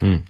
[0.00, 0.22] 嗯，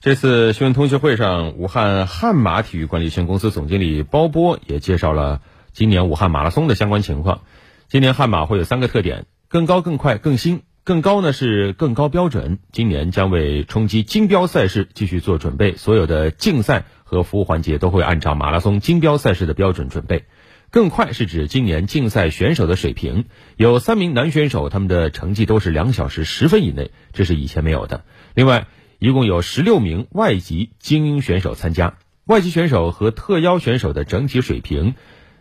[0.00, 5.40] 这次新闻通讯会上，武汉悍马体育管理有限公司总经理包波也介绍了
[5.72, 7.42] 今年武汉马拉松的相关情况。
[7.88, 10.62] 今年悍马会有三个特点：更高、更快、更新。
[10.84, 20.24] 更高呢是更高标准，今年将为冲击金标赛事继续做准备，所有的竞赛和服务环节都会按照马拉松金标赛事的标准准备。
[20.70, 23.26] 更快是指今年竞赛选手的水平，
[23.56, 28.04] 有三名男选手，他们的成绩都是两小时十分以内，这是以前没有的。
[28.34, 28.66] 另外，
[28.98, 34.94] 一共有十六名外籍精英选手参加，外籍选手和特邀选手的整体水平，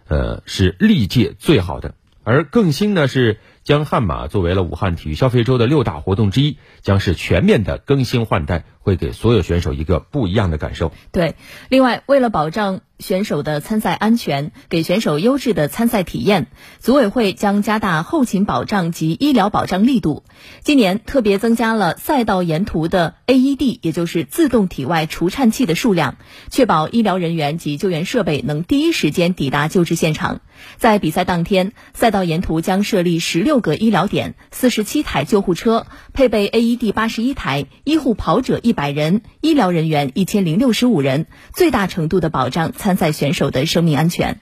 [0.08, 1.95] 呃，是历届最好的。
[2.23, 10.94] 而更新呢是将悍马作为了武汉体育消费周的六大活动之一，将是全面的更新换代，会给所有选手一个不一样的感受。
[11.12, 11.35] 对，
[11.67, 12.80] 另外为了保障。
[12.99, 16.48] 选手的参赛安全，给选手优质的参赛体验，
[16.80, 20.23] 组委会将加大后勤保障及医疗保障力度。
[20.63, 26.17] 今年特别增加了赛道沿途的 AED，也就是自动体外除颤器的数量，
[26.49, 30.42] 确保医疗人员及救援设备能第一时间抵达救治现场。
[30.77, 42.72] 在比赛当天，赛道沿途将设立十六个医疗点、四十七台救护车，配备 AED 八十一台，医护跑者一百人，医疗人员一千零六十五人，最大程度的保障。
[42.72, 44.39] 参赛选手的生命安全。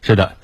[0.00, 0.36] 是的，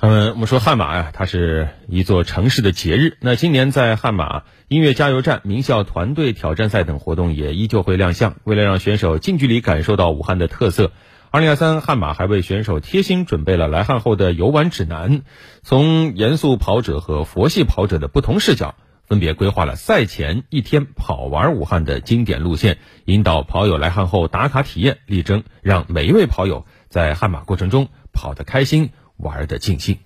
[0.00, 3.16] 嗯，我们说悍马呀，它是一座城市的节日。
[3.20, 8.36] 那今年在悍马音乐加油站、名校团队挑战赛等活动也依旧会亮相。
[8.44, 10.92] 为了让选手近距离感受到武汉的特色，
[11.32, 15.22] 二零二三悍马还为选手贴心准备了来汉后的游玩指南，
[15.62, 18.74] 从严肃跑者和佛系跑者的不同视角。
[19.04, 29.98] 分别规划了赛前一天跑玩武汉的经典路线，引导跑友来汉后打卡体验，力争让每一位跑友在悍马过程中跑得开心，玩得尽兴。